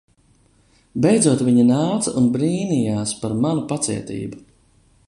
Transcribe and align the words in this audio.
Beidzot 1.05 1.43
viņa 1.49 1.65
nāca 1.67 2.15
un 2.23 2.31
brīnijās 2.39 3.15
par 3.23 3.39
manu 3.45 3.67
pacietību. 3.75 4.43